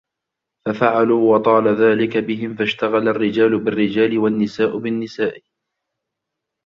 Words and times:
فَفَعَلُوا 0.67 1.33
وَطَالَ 1.35 1.67
ذَلِكَ 1.67 2.17
بِهِمْ 2.17 2.55
فَاشْتَغَلَ 2.55 3.07
الرِّجَالُ 3.07 3.63
بِالرِّجَالِ 3.63 4.17
وَالنِّسَاءُ 4.17 4.77
بِالنِّسَاءِ 4.77 5.41